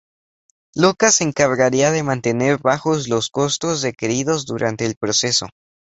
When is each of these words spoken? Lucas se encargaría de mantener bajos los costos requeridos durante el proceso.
Lucas 0.73 1.17
se 1.17 1.25
encargaría 1.25 1.91
de 1.91 2.01
mantener 2.01 2.57
bajos 2.59 3.07
los 3.07 3.29
costos 3.29 3.83
requeridos 3.83 4.47
durante 4.47 4.83
el 4.87 4.95
proceso. 4.95 5.45